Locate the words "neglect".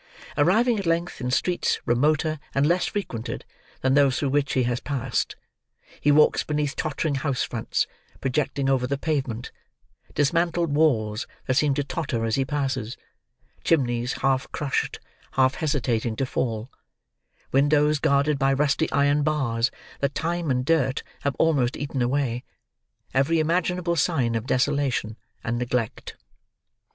25.59-26.17